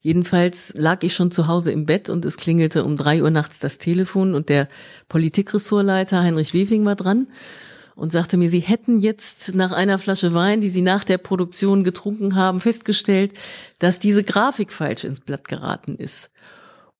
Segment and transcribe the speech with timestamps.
[0.00, 3.58] Jedenfalls lag ich schon zu Hause im Bett und es klingelte um drei Uhr nachts
[3.58, 4.68] das Telefon und der
[5.08, 7.28] Politikressortleiter Heinrich Wefing war dran
[7.96, 11.84] und sagte mir, sie hätten jetzt nach einer Flasche Wein, die sie nach der Produktion
[11.84, 13.34] getrunken haben, festgestellt,
[13.78, 16.30] dass diese Grafik falsch ins Blatt geraten ist.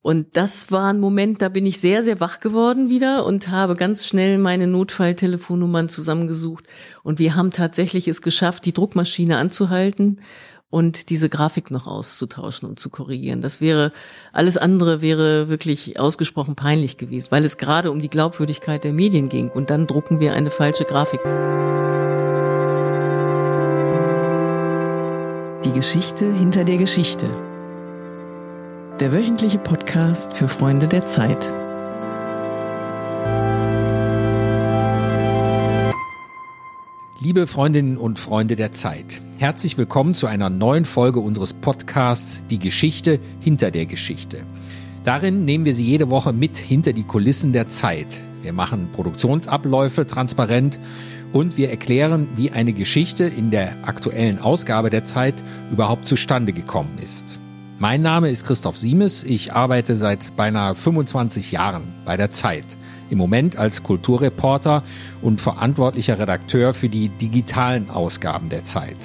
[0.03, 3.77] Und das war ein Moment, da bin ich sehr, sehr wach geworden wieder und habe
[3.77, 6.67] ganz schnell meine Notfalltelefonnummern zusammengesucht.
[7.03, 10.21] Und wir haben tatsächlich es geschafft, die Druckmaschine anzuhalten
[10.71, 13.43] und diese Grafik noch auszutauschen und zu korrigieren.
[13.43, 13.93] Das wäre,
[14.33, 19.29] alles andere wäre wirklich ausgesprochen peinlich gewesen, weil es gerade um die Glaubwürdigkeit der Medien
[19.29, 21.21] ging und dann drucken wir eine falsche Grafik.
[25.65, 27.29] Die Geschichte hinter der Geschichte.
[29.01, 31.53] Der wöchentliche Podcast für Freunde der Zeit.
[37.19, 42.59] Liebe Freundinnen und Freunde der Zeit, herzlich willkommen zu einer neuen Folge unseres Podcasts Die
[42.59, 44.45] Geschichte hinter der Geschichte.
[45.03, 48.21] Darin nehmen wir Sie jede Woche mit hinter die Kulissen der Zeit.
[48.43, 50.79] Wir machen Produktionsabläufe transparent
[51.33, 56.99] und wir erklären, wie eine Geschichte in der aktuellen Ausgabe der Zeit überhaupt zustande gekommen
[57.03, 57.39] ist.
[57.79, 59.25] Mein Name ist Christoph Siemes.
[59.25, 62.77] Ich arbeite seit beinahe 25 Jahren bei der Zeit
[63.09, 64.83] im Moment als Kulturreporter
[65.23, 68.99] und verantwortlicher Redakteur für die digitalen Ausgaben der Zeit.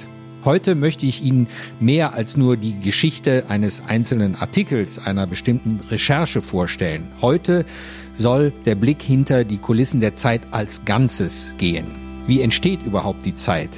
[0.46, 1.48] Heute möchte ich Ihnen
[1.80, 7.08] mehr als nur die Geschichte eines einzelnen Artikels, einer bestimmten Recherche vorstellen.
[7.20, 7.66] Heute
[8.14, 11.86] soll der Blick hinter die Kulissen der Zeit als Ganzes gehen.
[12.28, 13.70] Wie entsteht überhaupt die Zeit?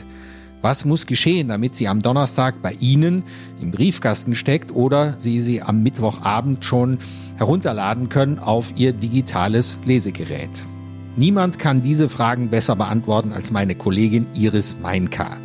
[0.61, 3.23] Was muss geschehen, damit sie am Donnerstag bei Ihnen
[3.63, 6.99] im Briefkasten steckt oder Sie sie am Mittwochabend schon
[7.37, 10.51] herunterladen können auf Ihr digitales Lesegerät?
[11.17, 15.39] Niemand kann diese Fragen besser beantworten als meine Kollegin Iris Meinka.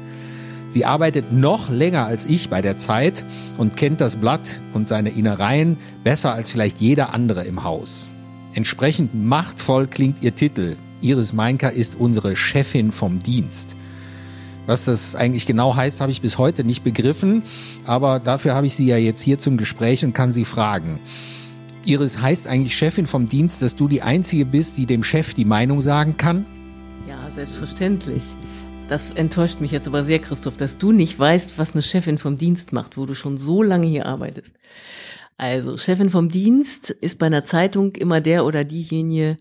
[0.74, 3.24] Sie arbeitet noch länger als ich bei der Zeit
[3.60, 8.10] und kennt das Blatt und seine Innereien besser als vielleicht jeder andere im Haus.
[8.56, 10.76] Entsprechend machtvoll klingt ihr Titel.
[11.00, 13.76] Iris Meinka ist unsere Chefin vom Dienst.
[14.66, 17.44] Was das eigentlich genau heißt, habe ich bis heute nicht begriffen,
[17.86, 21.00] aber dafür habe ich Sie ja jetzt hier zum Gespräch und kann Sie fragen.
[21.86, 25.46] Iris heißt eigentlich Chefin vom Dienst, dass du die Einzige bist, die dem Chef die
[25.46, 26.48] Meinung sagen kann?
[27.08, 28.24] Ja, selbstverständlich.
[28.94, 32.38] Das enttäuscht mich jetzt aber sehr, Christoph, dass du nicht weißt, was eine Chefin vom
[32.38, 34.56] Dienst macht, wo du schon so lange hier arbeitest.
[35.36, 39.38] Also, Chefin vom Dienst ist bei einer Zeitung immer der oder diejenige,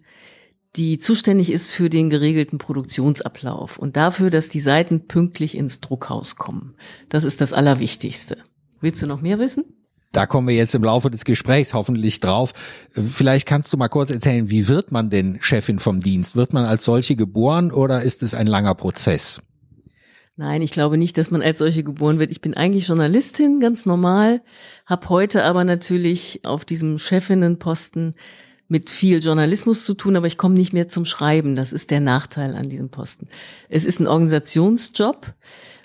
[0.76, 6.36] die zuständig ist für den geregelten Produktionsablauf und dafür, dass die Seiten pünktlich ins Druckhaus
[6.36, 6.74] kommen.
[7.10, 8.38] Das ist das Allerwichtigste.
[8.80, 9.64] Willst du noch mehr wissen?
[10.12, 12.52] Da kommen wir jetzt im Laufe des Gesprächs hoffentlich drauf.
[12.92, 16.36] Vielleicht kannst du mal kurz erzählen, wie wird man denn Chefin vom Dienst?
[16.36, 19.40] Wird man als solche geboren oder ist es ein langer Prozess?
[20.36, 22.30] Nein, ich glaube nicht, dass man als solche geboren wird.
[22.30, 24.42] Ich bin eigentlich Journalistin, ganz normal,
[24.86, 28.14] habe heute aber natürlich auf diesem Chefinnenposten
[28.68, 31.56] mit viel Journalismus zu tun, aber ich komme nicht mehr zum Schreiben.
[31.56, 33.28] Das ist der Nachteil an diesem Posten.
[33.68, 35.34] Es ist ein Organisationsjob.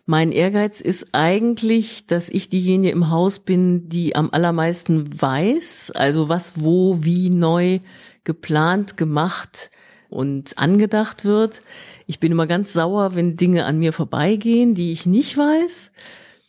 [0.09, 6.29] Mein Ehrgeiz ist eigentlich, dass ich diejenige im Haus bin, die am allermeisten weiß, also
[6.29, 7.79] was wo wie neu
[8.23, 9.69] geplant, gemacht
[10.07, 11.61] und angedacht wird.
[12.05, 15.91] Ich bin immer ganz sauer, wenn Dinge an mir vorbeigehen, die ich nicht weiß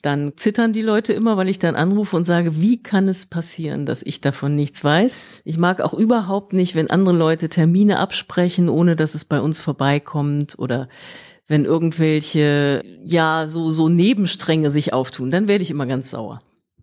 [0.03, 3.85] dann zittern die Leute immer, weil ich dann anrufe und sage, wie kann es passieren,
[3.85, 5.13] dass ich davon nichts weiß?
[5.45, 9.61] Ich mag auch überhaupt nicht, wenn andere Leute Termine absprechen, ohne dass es bei uns
[9.61, 10.89] vorbeikommt oder
[11.49, 16.41] wenn irgendwelche, ja, so, so Nebenstränge sich auftun, dann werde ich immer ganz sauer.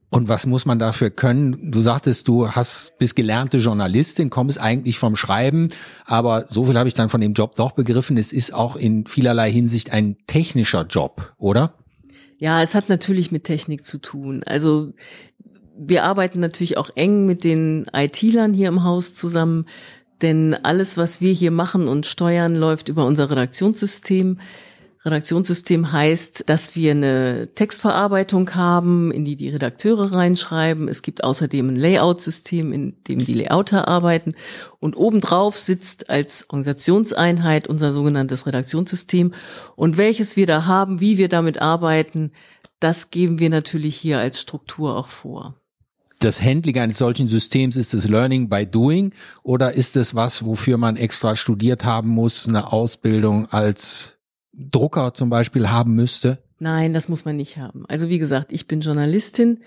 [0.09, 1.71] Und was muss man dafür können?
[1.71, 5.69] Du sagtest, du hast bist gelernte Journalistin, kommst eigentlich vom Schreiben,
[6.05, 8.17] aber so viel habe ich dann von dem Job doch begriffen.
[8.17, 11.73] Es ist auch in vielerlei Hinsicht ein technischer Job, oder?
[12.37, 14.41] Ja, es hat natürlich mit Technik zu tun.
[14.45, 14.93] Also
[15.77, 19.65] wir arbeiten natürlich auch eng mit den IT-Lern hier im Haus zusammen,
[20.21, 24.39] denn alles, was wir hier machen und steuern, läuft über unser Redaktionssystem.
[25.05, 30.87] Redaktionssystem heißt, dass wir eine Textverarbeitung haben, in die die Redakteure reinschreiben.
[30.87, 34.33] Es gibt außerdem ein Layout-System, in dem die Layouter arbeiten.
[34.79, 39.33] Und obendrauf sitzt als Organisationseinheit unser sogenanntes Redaktionssystem.
[39.75, 42.31] Und welches wir da haben, wie wir damit arbeiten,
[42.79, 45.55] das geben wir natürlich hier als Struktur auch vor
[46.25, 49.13] das Handling eines solchen Systems, ist es Learning by Doing
[49.43, 54.17] oder ist es was, wofür man extra studiert haben muss, eine Ausbildung als
[54.51, 56.39] Drucker zum Beispiel haben müsste?
[56.59, 57.85] Nein, das muss man nicht haben.
[57.87, 59.59] Also wie gesagt, ich bin Journalistin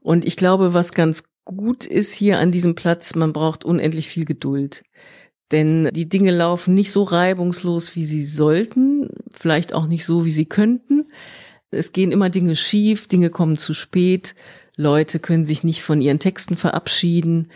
[0.00, 4.24] und ich glaube, was ganz gut ist hier an diesem Platz, man braucht unendlich viel
[4.24, 4.84] Geduld.
[5.50, 10.30] Denn die Dinge laufen nicht so reibungslos, wie sie sollten, vielleicht auch nicht so, wie
[10.30, 11.06] sie könnten.
[11.70, 14.34] Es gehen immer Dinge schief, Dinge kommen zu spät.
[14.76, 17.50] Leute können sich nicht von ihren Texten verabschieden.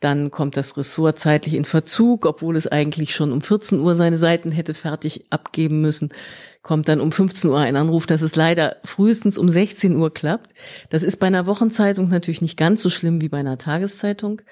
[0.00, 4.18] Dann kommt das Ressort zeitlich in Verzug, obwohl es eigentlich schon um 14 Uhr seine
[4.18, 6.10] Seiten hätte fertig abgeben müssen.
[6.62, 10.50] Kommt dann um 15 Uhr ein Anruf, dass es leider frühestens um 16 Uhr klappt.
[10.90, 14.42] Das ist bei einer Wochenzeitung natürlich nicht ganz so schlimm wie bei einer Tageszeitung.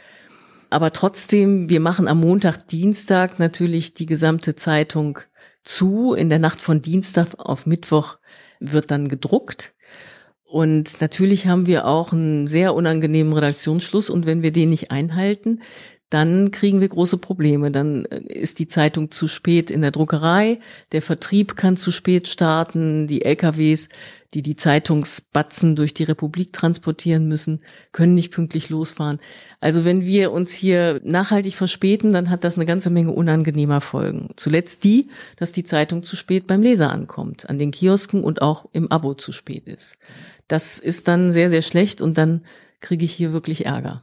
[0.70, 5.19] Aber trotzdem, wir machen am Montag, Dienstag natürlich die gesamte Zeitung
[5.65, 6.15] zu.
[6.15, 8.17] In der Nacht von Dienstag auf Mittwoch
[8.58, 9.75] wird dann gedruckt.
[10.53, 15.61] Und natürlich haben wir auch einen sehr unangenehmen Redaktionsschluss und wenn wir den nicht einhalten,
[16.11, 17.71] dann kriegen wir große Probleme.
[17.71, 20.61] Dann äh, ist die Zeitung zu spät in der Druckerei,
[20.93, 23.89] der Vertrieb kann zu spät starten, die LKWs,
[24.35, 27.61] die die Zeitungsbatzen durch die Republik transportieren müssen,
[27.93, 29.21] können nicht pünktlich losfahren.
[29.59, 34.35] Also wenn wir uns hier nachhaltig verspäten, dann hat das eine ganze Menge unangenehmer Folgen.
[34.37, 38.67] Zuletzt die, dass die Zeitung zu spät beim Leser ankommt, an den Kiosken und auch
[38.73, 39.97] im Abo zu spät ist.
[40.53, 42.43] Das ist dann sehr, sehr schlecht und dann
[42.81, 44.03] kriege ich hier wirklich Ärger.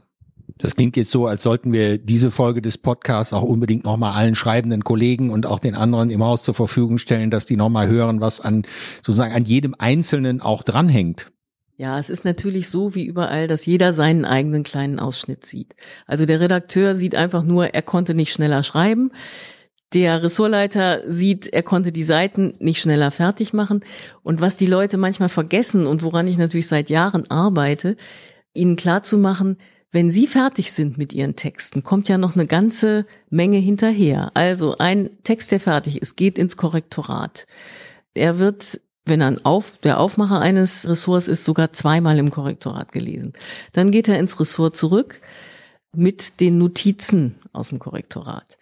[0.57, 4.33] Das klingt jetzt so, als sollten wir diese Folge des Podcasts auch unbedingt nochmal allen
[4.33, 8.19] schreibenden Kollegen und auch den anderen im Haus zur Verfügung stellen, dass die nochmal hören,
[8.19, 8.63] was an
[9.03, 11.31] sozusagen an jedem Einzelnen auch dranhängt.
[11.77, 15.75] Ja, es ist natürlich so wie überall, dass jeder seinen eigenen kleinen Ausschnitt sieht.
[16.07, 19.11] Also der Redakteur sieht einfach nur, er konnte nicht schneller schreiben.
[19.93, 23.83] Der Ressortleiter sieht, er konnte die Seiten nicht schneller fertig machen.
[24.21, 27.97] Und was die Leute manchmal vergessen und woran ich natürlich seit Jahren arbeite,
[28.53, 29.57] ihnen klarzumachen,
[29.91, 34.29] wenn sie fertig sind mit ihren Texten, kommt ja noch eine ganze Menge hinterher.
[34.35, 37.47] Also ein Text, der fertig ist, geht ins Korrektorat.
[38.13, 43.33] Er wird wenn er Auf, der Aufmacher eines Ressorts ist, sogar zweimal im Korrektorat gelesen.
[43.73, 45.19] Dann geht er ins Ressort zurück
[45.93, 48.57] mit den Notizen aus dem Korrektorat.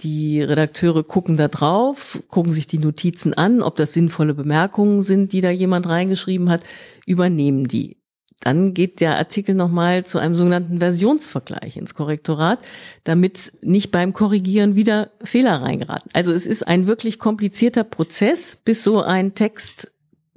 [0.00, 5.32] Die Redakteure gucken da drauf, gucken sich die Notizen an, ob das sinnvolle Bemerkungen sind,
[5.32, 6.62] die da jemand reingeschrieben hat,
[7.06, 7.98] übernehmen die.
[8.40, 12.58] Dann geht der Artikel nochmal zu einem sogenannten Versionsvergleich ins Korrektorat,
[13.04, 16.10] damit nicht beim Korrigieren wieder Fehler reingeraten.
[16.12, 19.92] Also es ist ein wirklich komplizierter Prozess, bis so ein Text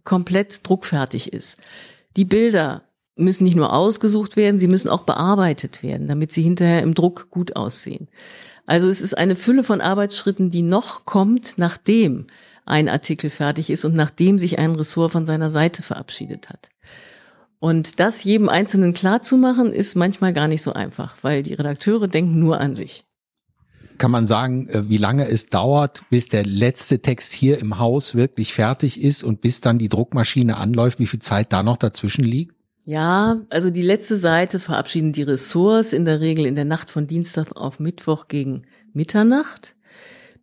[0.06, 1.58] komplett druckfertig ist.
[2.16, 2.84] Die Bilder
[3.18, 7.30] müssen nicht nur ausgesucht werden, sie müssen auch bearbeitet werden, damit sie hinterher im Druck
[7.30, 8.08] gut aussehen.
[8.68, 12.28] Also es ist eine Fülle von Arbeitsschritten, die noch kommt, nachdem
[12.66, 16.70] ein Artikel fertig ist und nachdem sich ein Ressort von seiner Seite verabschiedet hat.
[17.60, 21.54] Und das jedem Einzelnen klar zu machen, ist manchmal gar nicht so einfach, weil die
[21.54, 23.06] Redakteure denken nur an sich.
[23.98, 28.14] Kann man sagen, äh, wie lange es dauert, bis der letzte Text hier im Haus
[28.14, 32.26] wirklich fertig ist und bis dann die Druckmaschine anläuft, wie viel Zeit da noch dazwischen
[32.26, 32.57] liegt?
[32.90, 37.06] Ja, also die letzte Seite verabschieden die Ressorts in der Regel in der Nacht von
[37.06, 38.62] Dienstag auf Mittwoch gegen
[38.94, 39.76] Mitternacht,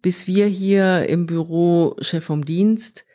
[0.02, 3.06] bis wir hier im Büro Chef vom Dienst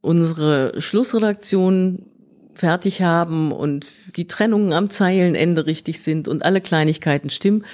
[0.00, 2.06] unsere Schlussredaktion
[2.54, 3.86] fertig haben und
[4.16, 7.66] die Trennungen am Zeilenende richtig sind und alle Kleinigkeiten stimmen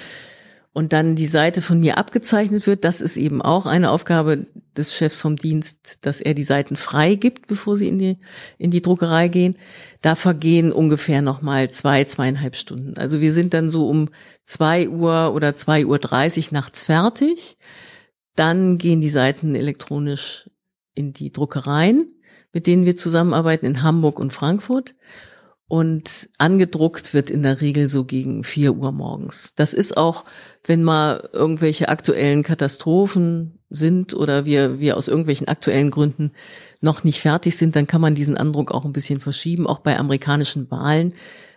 [0.77, 4.45] und dann die Seite von mir abgezeichnet wird, das ist eben auch eine Aufgabe
[4.77, 8.19] des Chefs vom Dienst, dass er die Seiten frei gibt, bevor sie in die,
[8.59, 9.57] in die Druckerei gehen.
[10.03, 12.95] Da vergehen ungefähr nochmal zwei, zweieinhalb Stunden.
[12.95, 14.09] Also wir sind dann so um
[14.45, 17.57] zwei Uhr oder zwei Uhr dreißig nachts fertig.
[18.35, 20.47] Dann gehen die Seiten elektronisch
[20.93, 22.13] in die Druckereien,
[22.53, 24.93] mit denen wir zusammenarbeiten in Hamburg und Frankfurt.
[25.69, 29.53] Und angedruckt wird in der Regel so gegen vier Uhr morgens.
[29.55, 30.23] Das ist auch,
[30.63, 36.31] wenn mal irgendwelche aktuellen Katastrophen sind oder wir, wir aus irgendwelchen aktuellen Gründen
[36.79, 39.67] noch nicht fertig sind, dann kann man diesen Andruck auch ein bisschen verschieben.
[39.67, 41.13] Auch bei amerikanischen Wahlen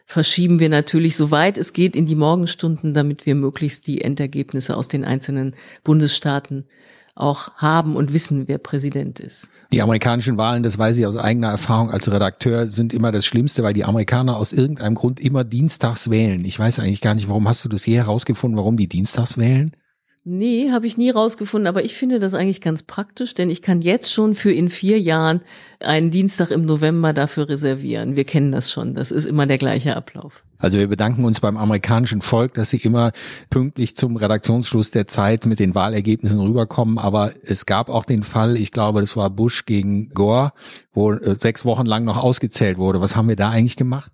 [0.06, 4.88] verschieben wir natürlich, soweit es geht, in die Morgenstunden, damit wir möglichst die Endergebnisse aus
[4.88, 6.66] den einzelnen Bundesstaaten
[7.14, 9.48] auch haben und wissen, wer Präsident ist.
[9.72, 13.62] Die amerikanischen Wahlen, das weiß ich aus eigener Erfahrung als Redakteur, sind immer das Schlimmste,
[13.62, 16.44] weil die Amerikaner aus irgendeinem Grund immer dienstags wählen.
[16.44, 19.74] Ich weiß eigentlich gar nicht, warum hast du das je herausgefunden, warum die dienstags wählen?
[20.22, 23.80] Nee, habe ich nie rausgefunden, aber ich finde das eigentlich ganz praktisch, denn ich kann
[23.80, 25.40] jetzt schon für in vier Jahren
[25.80, 28.16] einen Dienstag im November dafür reservieren.
[28.16, 30.44] Wir kennen das schon, das ist immer der gleiche Ablauf.
[30.60, 33.12] Also wir bedanken uns beim amerikanischen Volk, dass sie immer
[33.48, 36.98] pünktlich zum Redaktionsschluss der Zeit mit den Wahlergebnissen rüberkommen.
[36.98, 40.52] Aber es gab auch den Fall, ich glaube, das war Bush gegen Gore,
[40.92, 43.00] wo äh, sechs Wochen lang noch ausgezählt wurde.
[43.00, 44.12] Was haben wir da eigentlich gemacht?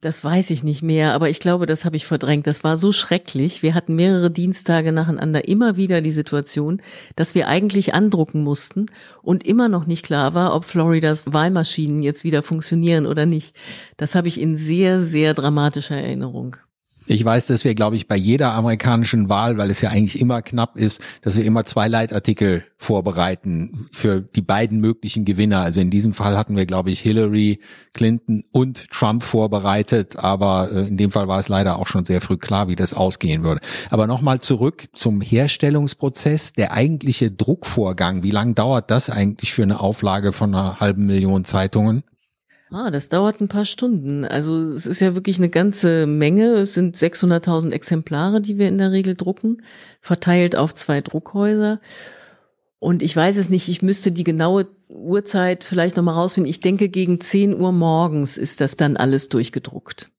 [0.00, 2.46] Das weiß ich nicht mehr, aber ich glaube, das habe ich verdrängt.
[2.46, 3.64] Das war so schrecklich.
[3.64, 6.80] Wir hatten mehrere Dienstage nacheinander immer wieder die Situation,
[7.16, 8.86] dass wir eigentlich andrucken mussten
[9.22, 13.56] und immer noch nicht klar war, ob Floridas Wahlmaschinen jetzt wieder funktionieren oder nicht.
[13.96, 16.56] Das habe ich in sehr, sehr dramatischer Erinnerung.
[17.10, 20.42] Ich weiß, dass wir, glaube ich, bei jeder amerikanischen Wahl, weil es ja eigentlich immer
[20.42, 25.60] knapp ist, dass wir immer zwei Leitartikel vorbereiten für die beiden möglichen Gewinner.
[25.60, 27.60] Also in diesem Fall hatten wir, glaube ich, Hillary
[27.94, 32.20] Clinton und Trump vorbereitet, aber äh, in dem Fall war es leider auch schon sehr
[32.20, 33.62] früh klar, wie das ausgehen würde.
[33.88, 36.52] Aber nochmal zurück zum Herstellungsprozess.
[36.52, 41.46] Der eigentliche Druckvorgang, wie lange dauert das eigentlich für eine Auflage von einer halben Million
[41.46, 42.04] Zeitungen?
[42.70, 44.24] Ah, das dauert ein paar Stunden.
[44.24, 46.54] Also es ist ja wirklich eine ganze Menge.
[46.54, 49.62] Es sind 600.000 Exemplare, die wir in der Regel drucken,
[50.00, 51.80] verteilt auf zwei Druckhäuser.
[52.78, 56.50] Und ich weiß es nicht, ich müsste die genaue Uhrzeit vielleicht nochmal rausfinden.
[56.50, 60.10] Ich denke, gegen 10 Uhr morgens ist das dann alles durchgedruckt.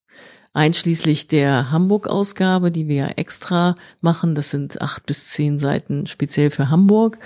[0.53, 4.33] Einschließlich der Hamburg-Ausgabe, die wir ja extra machen.
[4.33, 7.19] Das sind acht bis zehn Seiten speziell für Hamburg.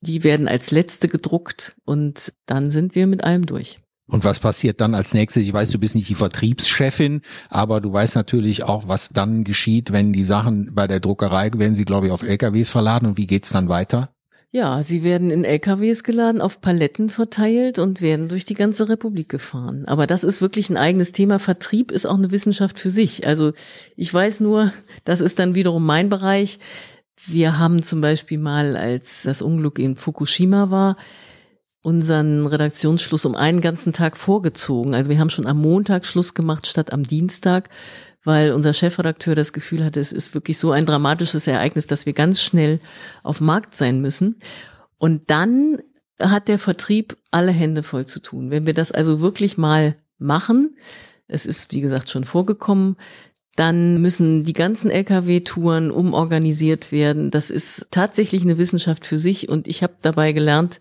[0.00, 3.80] Die werden als letzte gedruckt und dann sind wir mit allem durch.
[4.08, 5.42] Und was passiert dann als nächstes?
[5.42, 9.92] Ich weiß, du bist nicht die Vertriebschefin, aber du weißt natürlich auch, was dann geschieht,
[9.92, 13.26] wenn die Sachen bei der Druckerei werden sie, glaube ich, auf LKWs verladen und wie
[13.26, 14.10] geht's dann weiter?
[14.50, 19.28] Ja, sie werden in LKWs geladen, auf Paletten verteilt und werden durch die ganze Republik
[19.28, 19.84] gefahren.
[19.86, 21.38] Aber das ist wirklich ein eigenes Thema.
[21.38, 23.26] Vertrieb ist auch eine Wissenschaft für sich.
[23.26, 23.52] Also
[23.94, 24.72] ich weiß nur,
[25.04, 26.60] das ist dann wiederum mein Bereich.
[27.26, 30.96] Wir haben zum Beispiel mal, als das Unglück in Fukushima war,
[31.82, 34.94] unseren Redaktionsschluss um einen ganzen Tag vorgezogen.
[34.94, 37.68] Also wir haben schon am Montag Schluss gemacht statt am Dienstag,
[38.24, 42.12] weil unser Chefredakteur das Gefühl hatte, es ist wirklich so ein dramatisches Ereignis, dass wir
[42.12, 42.80] ganz schnell
[43.22, 44.36] auf Markt sein müssen.
[44.98, 45.78] Und dann
[46.20, 48.50] hat der Vertrieb alle Hände voll zu tun.
[48.50, 50.76] Wenn wir das also wirklich mal machen,
[51.28, 52.96] es ist wie gesagt schon vorgekommen,
[53.54, 57.30] dann müssen die ganzen Lkw-Touren umorganisiert werden.
[57.30, 60.80] Das ist tatsächlich eine Wissenschaft für sich und ich habe dabei gelernt,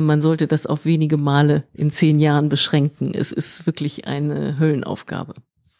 [0.00, 3.12] man sollte das auf wenige Male in zehn Jahren beschränken.
[3.14, 5.34] Es ist wirklich eine Höllenaufgabe.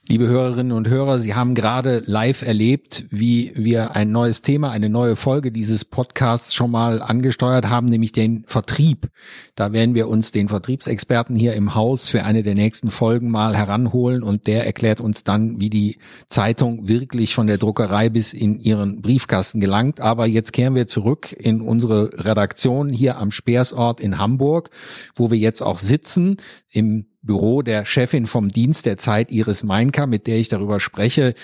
[0.09, 4.89] Liebe Hörerinnen und Hörer, Sie haben gerade live erlebt, wie wir ein neues Thema, eine
[4.89, 9.11] neue Folge dieses Podcasts schon mal angesteuert haben, nämlich den Vertrieb.
[9.55, 13.57] Da werden wir uns den Vertriebsexperten hier im Haus für eine der nächsten Folgen mal
[13.57, 18.59] heranholen und der erklärt uns dann, wie die Zeitung wirklich von der Druckerei bis in
[18.59, 20.01] ihren Briefkasten gelangt.
[20.01, 24.71] Aber jetzt kehren wir zurück in unsere Redaktion hier am Speersort in Hamburg,
[25.15, 26.39] wo wir jetzt auch sitzen
[26.71, 31.35] im Büro der Chefin vom Dienst der Zeit, Iris Meinker, mit der ich darüber spreche,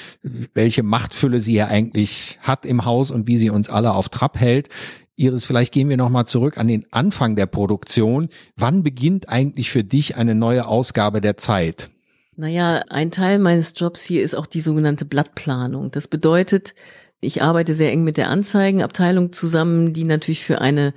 [0.54, 4.38] welche Machtfülle sie ja eigentlich hat im Haus und wie sie uns alle auf Trab
[4.38, 4.68] hält.
[5.16, 8.28] Iris, vielleicht gehen wir nochmal zurück an den Anfang der Produktion.
[8.56, 11.90] Wann beginnt eigentlich für dich eine neue Ausgabe der Zeit?
[12.36, 15.90] Naja, ein Teil meines Jobs hier ist auch die sogenannte Blattplanung.
[15.90, 16.74] Das bedeutet,
[17.20, 20.94] ich arbeite sehr eng mit der Anzeigenabteilung zusammen, die natürlich für eine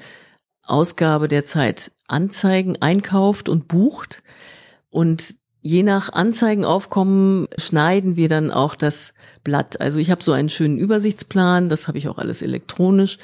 [0.64, 4.22] Ausgabe der Zeit Anzeigen einkauft und bucht.
[4.92, 9.82] Und je nach Anzeigenaufkommen schneiden wir dann auch das Blatt.
[9.82, 13.18] Also ich habe so einen schönen Übersichtsplan, das habe ich auch alles elektronisch,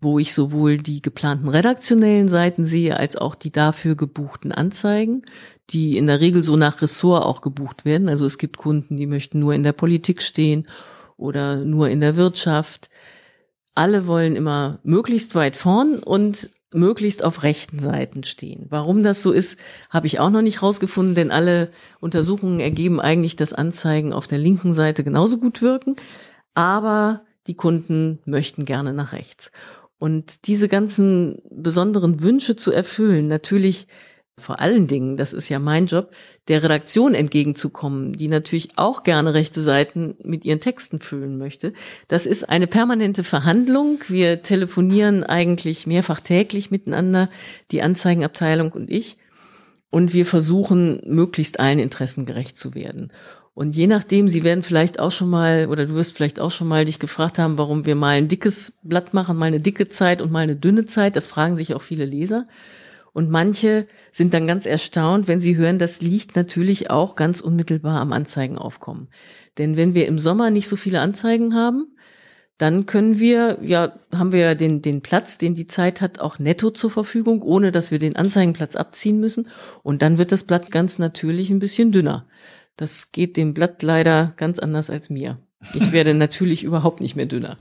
[0.00, 5.24] wo ich sowohl die geplanten redaktionellen Seiten sehe, als auch die dafür gebuchten Anzeigen,
[5.70, 8.08] die in der Regel so nach Ressort auch gebucht werden.
[8.08, 10.68] Also es gibt Kunden, die möchten nur in der Politik stehen
[11.16, 12.88] oder nur in der Wirtschaft.
[13.74, 18.66] Alle wollen immer möglichst weit vorn und möglichst auf rechten Seiten stehen.
[18.68, 19.58] Warum das so ist,
[19.90, 21.70] habe ich auch noch nicht rausgefunden, denn alle
[22.00, 25.96] Untersuchungen ergeben eigentlich, dass Anzeigen auf der linken Seite genauso gut wirken,
[26.54, 29.50] aber die Kunden möchten gerne nach rechts.
[29.98, 33.88] Und diese ganzen besonderen Wünsche zu erfüllen, natürlich
[34.38, 36.10] vor allen Dingen, das ist ja mein Job,
[36.48, 41.72] der Redaktion entgegenzukommen, die natürlich auch gerne rechte Seiten mit ihren Texten füllen möchte.
[42.08, 44.00] Das ist eine permanente Verhandlung.
[44.08, 47.28] Wir telefonieren eigentlich mehrfach täglich miteinander,
[47.70, 49.18] die Anzeigenabteilung und ich.
[49.90, 53.10] Und wir versuchen, möglichst allen Interessen gerecht zu werden.
[53.58, 56.68] Und je nachdem, Sie werden vielleicht auch schon mal, oder du wirst vielleicht auch schon
[56.68, 60.22] mal dich gefragt haben, warum wir mal ein dickes Blatt machen, mal eine dicke Zeit
[60.22, 61.16] und mal eine dünne Zeit.
[61.16, 62.46] Das fragen sich auch viele Leser.
[63.12, 68.00] Und manche sind dann ganz erstaunt, wenn sie hören, das liegt natürlich auch ganz unmittelbar
[68.00, 69.08] am Anzeigenaufkommen.
[69.58, 71.96] Denn wenn wir im Sommer nicht so viele Anzeigen haben,
[72.58, 76.40] dann können wir, ja, haben wir ja den, den Platz, den die Zeit hat, auch
[76.40, 79.48] netto zur Verfügung, ohne dass wir den Anzeigenplatz abziehen müssen.
[79.84, 82.26] Und dann wird das Blatt ganz natürlich ein bisschen dünner.
[82.76, 85.38] Das geht dem Blatt leider ganz anders als mir.
[85.74, 87.58] Ich werde natürlich überhaupt nicht mehr dünner.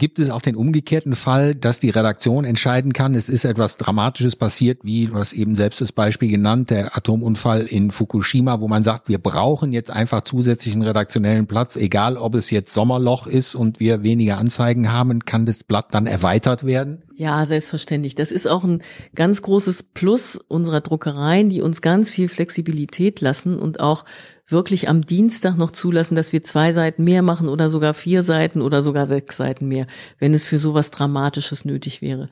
[0.00, 4.36] Gibt es auch den umgekehrten Fall, dass die Redaktion entscheiden kann, es ist etwas Dramatisches
[4.36, 9.08] passiert, wie hast eben selbst das Beispiel genannt, der Atomunfall in Fukushima, wo man sagt,
[9.08, 14.04] wir brauchen jetzt einfach zusätzlichen redaktionellen Platz, egal ob es jetzt Sommerloch ist und wir
[14.04, 17.02] weniger Anzeigen haben, kann das Blatt dann erweitert werden?
[17.18, 18.14] Ja, selbstverständlich.
[18.14, 18.80] Das ist auch ein
[19.12, 24.04] ganz großes Plus unserer Druckereien, die uns ganz viel Flexibilität lassen und auch
[24.46, 28.62] wirklich am Dienstag noch zulassen, dass wir zwei Seiten mehr machen oder sogar vier Seiten
[28.62, 29.88] oder sogar sechs Seiten mehr,
[30.20, 32.30] wenn es für sowas Dramatisches nötig wäre.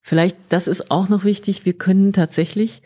[0.00, 2.82] Vielleicht, das ist auch noch wichtig, wir können tatsächlich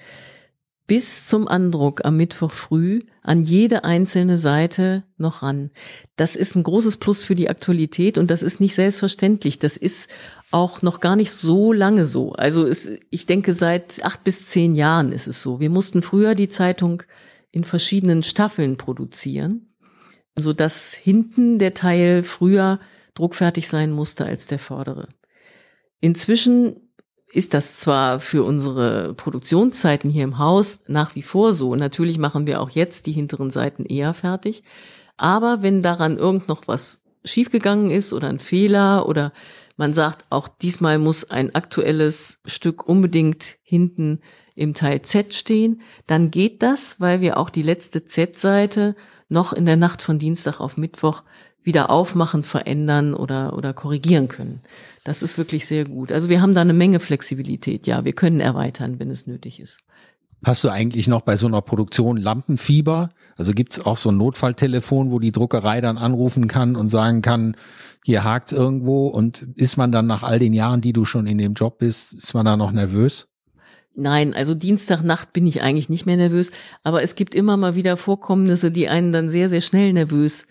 [0.87, 5.71] bis zum Andruck am Mittwoch früh an jede einzelne Seite noch ran.
[6.17, 9.59] Das ist ein großes Plus für die Aktualität und das ist nicht selbstverständlich.
[9.59, 10.11] Das ist
[10.55, 12.33] auch noch gar nicht so lange so.
[12.33, 15.59] Also es, ich denke, seit acht bis zehn Jahren ist es so.
[15.59, 17.03] Wir mussten früher die Zeitung
[17.51, 19.75] in verschiedenen Staffeln produzieren,
[20.37, 22.79] so dass hinten der Teil früher
[23.15, 25.09] druckfertig sein musste als der vordere.
[26.01, 26.77] Inzwischen
[27.33, 31.75] ist das zwar für unsere Produktionszeiten hier im Haus nach wie vor so.
[31.75, 34.63] Natürlich machen wir auch jetzt die hinteren Seiten eher fertig.
[35.17, 39.33] Aber wenn daran irgend noch was schiefgegangen ist oder ein Fehler oder
[39.77, 44.21] man sagt, auch diesmal muss ein aktuelles Stück unbedingt hinten
[44.55, 48.95] im Teil Z stehen, dann geht das, weil wir auch die letzte Z-Seite
[49.29, 51.23] noch in der Nacht von Dienstag auf Mittwoch
[51.63, 54.61] wieder aufmachen, verändern oder, oder korrigieren können.
[55.03, 56.13] Das ist wirklich sehr gut.
[56.13, 57.87] Also wir haben da eine Menge Flexibilität.
[57.87, 59.81] Ja, wir können erweitern, wenn es nötig ist.
[60.45, 63.11] Hast du eigentlich noch bei so einer Produktion Lampenfieber?
[63.37, 67.57] Also gibt's auch so ein Notfalltelefon, wo die Druckerei dann anrufen kann und sagen kann,
[68.05, 71.39] hier hakt's irgendwo und ist man dann nach all den Jahren, die du schon in
[71.39, 73.29] dem Job bist, ist man da noch nervös?
[73.97, 76.51] Nein, also Dienstagnacht bin ich eigentlich nicht mehr nervös,
[76.83, 80.47] aber es gibt immer mal wieder Vorkommnisse, die einen dann sehr, sehr schnell nervös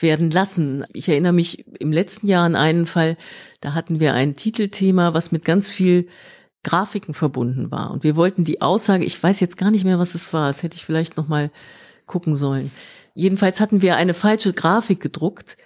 [0.00, 0.84] werden lassen.
[0.92, 3.16] Ich erinnere mich im letzten Jahr an einen Fall,
[3.60, 6.08] da hatten wir ein Titelthema, was mit ganz viel
[6.68, 7.90] Grafiken verbunden war.
[7.90, 10.62] Und wir wollten die Aussage, ich weiß jetzt gar nicht mehr, was es war, das
[10.62, 11.28] hätte ich vielleicht noch
[12.06, 12.70] gucken sollen.
[13.14, 15.56] Jedenfalls hatten wir eine falsche Grafik gedruckt,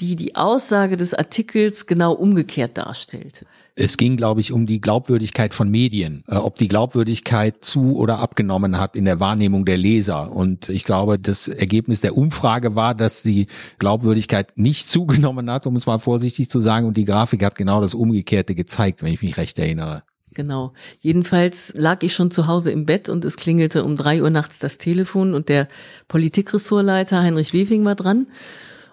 [0.00, 3.46] die die Aussage des Artikels genau umgekehrt darstellte.
[3.74, 8.18] Es ging, glaube ich, um die Glaubwürdigkeit von Medien, äh, ob die Glaubwürdigkeit zu oder
[8.18, 10.32] abgenommen hat in der Wahrnehmung der Leser.
[10.32, 13.46] Und ich glaube, das Ergebnis der Umfrage war, dass die
[13.78, 16.86] Glaubwürdigkeit nicht zugenommen hat, um es mal vorsichtig zu sagen.
[16.86, 20.02] Und die Grafik hat genau das Umgekehrte gezeigt, wenn ich mich recht erinnere.
[20.38, 20.72] Genau.
[21.00, 24.60] Jedenfalls lag ich schon zu Hause im Bett und es klingelte um drei Uhr nachts
[24.60, 25.66] das Telefon und der
[26.06, 28.28] Politikressortleiter Heinrich Wefing war dran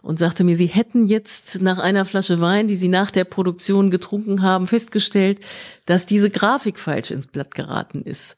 [0.01, 3.91] und sagte mir, sie hätten jetzt nach einer Flasche Wein, die sie nach der Produktion
[3.91, 5.39] getrunken haben, festgestellt,
[5.85, 8.37] dass diese Grafik falsch ins Blatt geraten ist.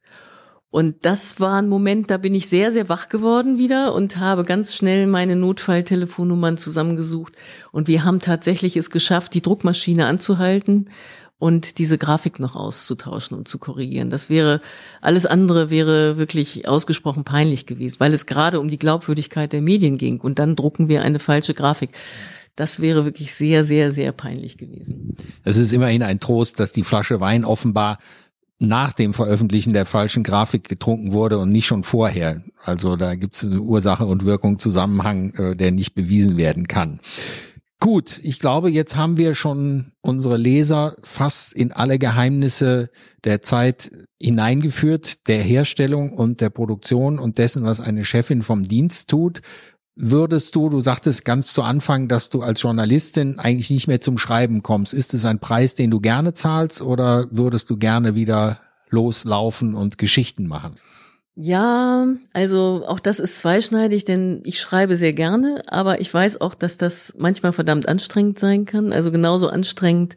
[0.69, 4.43] Und das war ein Moment, da bin ich sehr, sehr wach geworden wieder und habe
[4.43, 7.37] ganz schnell meine Notfalltelefonnummern zusammengesucht.
[7.71, 10.89] Und wir haben tatsächlich es geschafft, die Druckmaschine anzuhalten
[11.39, 14.09] und diese Grafik noch auszutauschen und zu korrigieren.
[14.09, 14.61] Das wäre,
[15.01, 19.97] alles andere wäre wirklich ausgesprochen peinlich gewesen, weil es gerade um die Glaubwürdigkeit der Medien
[19.97, 21.91] ging und dann drucken wir eine falsche Grafik.
[22.55, 25.15] Das wäre wirklich sehr, sehr, sehr peinlich gewesen.
[25.43, 27.99] Es ist immerhin ein Trost, dass die Flasche Wein offenbar
[28.59, 32.41] nach dem Veröffentlichen der falschen Grafik getrunken wurde und nicht schon vorher.
[32.63, 36.99] Also da gibt es eine Ursache und Wirkung Zusammenhang, äh, der nicht bewiesen werden kann.
[37.79, 42.89] Gut, ich glaube, jetzt haben wir schon unsere Leser fast in alle Geheimnisse
[43.23, 49.11] der Zeit hineingeführt, der Herstellung und der Produktion und dessen, was eine Chefin vom Dienst
[49.11, 49.41] tut.
[49.95, 54.17] Würdest du, du sagtest ganz zu Anfang, dass du als Journalistin eigentlich nicht mehr zum
[54.17, 54.93] Schreiben kommst.
[54.93, 58.59] Ist es ein Preis, den du gerne zahlst oder würdest du gerne wieder
[58.89, 60.77] loslaufen und Geschichten machen?
[61.39, 66.55] Ja, also auch das ist zweischneidig, denn ich schreibe sehr gerne, aber ich weiß auch,
[66.55, 68.91] dass das manchmal verdammt anstrengend sein kann.
[68.91, 70.15] Also genauso anstrengend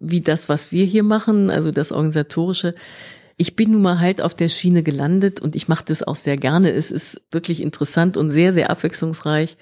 [0.00, 2.74] wie das, was wir hier machen, also das Organisatorische.
[3.36, 6.38] Ich bin nun mal halt auf der Schiene gelandet und ich mache das auch sehr
[6.38, 6.70] gerne.
[6.72, 9.58] Es ist wirklich interessant und sehr, sehr abwechslungsreich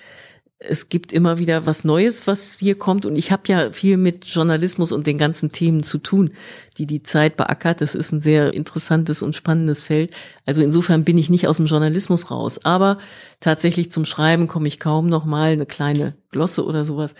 [0.58, 3.04] es gibt immer wieder was Neues, was hier kommt.
[3.04, 6.32] Und ich habe ja viel mit Journalismus und den ganzen Themen zu tun,
[6.78, 7.80] die die Zeit beackert.
[7.80, 10.12] Das ist ein sehr interessantes und spannendes Feld.
[10.46, 12.58] Also insofern bin ich nicht aus dem Journalismus raus.
[12.64, 12.98] Aber
[13.40, 17.14] tatsächlich zum Schreiben komme ich kaum noch mal eine kleine Glosse oder sowas.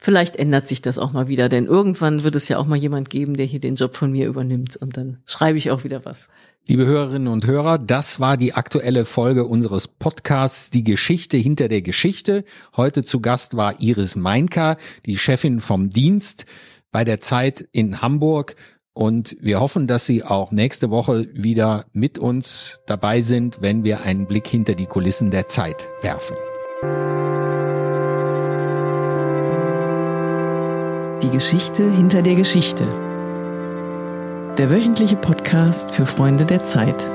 [0.00, 3.10] Vielleicht ändert sich das auch mal wieder, denn irgendwann wird es ja auch mal jemand
[3.10, 6.28] geben, der hier den Job von mir übernimmt und dann schreibe ich auch wieder was.
[6.70, 11.80] Liebe Hörerinnen und Hörer, das war die aktuelle Folge unseres Podcasts Die Geschichte hinter der
[11.80, 12.44] Geschichte.
[12.76, 14.76] Heute zu Gast war Iris Meinka,
[15.06, 16.44] die Chefin vom Dienst
[16.92, 18.54] bei der Zeit in Hamburg.
[18.92, 24.02] Und wir hoffen, dass Sie auch nächste Woche wieder mit uns dabei sind, wenn wir
[24.02, 26.36] einen Blick hinter die Kulissen der Zeit werfen.
[31.22, 33.07] Die Geschichte hinter der Geschichte
[34.58, 37.08] der wöchentliche Podcast für Freunde der Zeit.